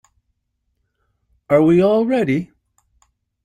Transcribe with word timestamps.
Are 1.47 1.61
we 1.61 1.79
all 1.83 2.07
ready? 2.07 2.49